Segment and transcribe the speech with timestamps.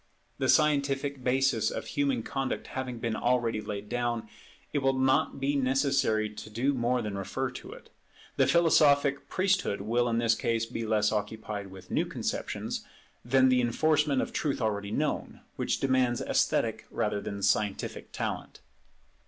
[0.39, 4.27] The scientific basis of human conduct having been already laid down,
[4.73, 7.91] it will not be necessary to do more than refer to it.
[8.35, 12.83] The philosophic priesthood will in this case be less occupied with new conceptions,
[13.23, 18.59] than with the enforcement of truth already known, which demands esthetic rather than scientific talent.